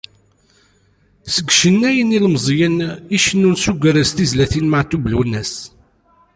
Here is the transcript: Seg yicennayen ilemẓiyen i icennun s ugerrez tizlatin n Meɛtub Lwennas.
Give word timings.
Seg 1.33 1.47
yicennayen 1.51 2.15
ilemẓiyen 2.17 2.77
i 2.87 2.91
icennun 3.15 3.55
s 3.63 3.65
ugerrez 3.71 4.09
tizlatin 4.11 4.65
n 4.69 4.71
Meɛtub 4.71 5.03
Lwennas. 5.11 5.53